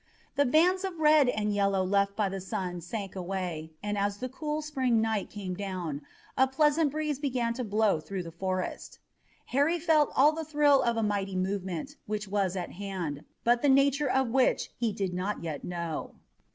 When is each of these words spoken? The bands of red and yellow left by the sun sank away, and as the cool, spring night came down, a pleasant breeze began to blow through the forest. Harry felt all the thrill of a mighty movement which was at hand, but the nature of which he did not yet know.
The 0.35 0.45
bands 0.47 0.83
of 0.83 0.97
red 0.97 1.29
and 1.29 1.53
yellow 1.53 1.83
left 1.83 2.15
by 2.15 2.27
the 2.27 2.41
sun 2.41 2.81
sank 2.81 3.15
away, 3.15 3.69
and 3.83 3.99
as 3.99 4.17
the 4.17 4.29
cool, 4.29 4.63
spring 4.63 4.99
night 4.99 5.29
came 5.29 5.53
down, 5.53 6.01
a 6.35 6.47
pleasant 6.47 6.89
breeze 6.91 7.19
began 7.19 7.53
to 7.53 7.63
blow 7.63 7.99
through 7.99 8.23
the 8.23 8.31
forest. 8.31 8.97
Harry 9.53 9.77
felt 9.77 10.09
all 10.15 10.31
the 10.31 10.43
thrill 10.43 10.81
of 10.81 10.97
a 10.97 11.03
mighty 11.03 11.35
movement 11.35 11.97
which 12.07 12.27
was 12.27 12.55
at 12.55 12.71
hand, 12.71 13.25
but 13.43 13.61
the 13.61 13.69
nature 13.69 14.09
of 14.09 14.29
which 14.29 14.71
he 14.75 14.91
did 14.91 15.13
not 15.13 15.43
yet 15.43 15.63
know. 15.63 16.15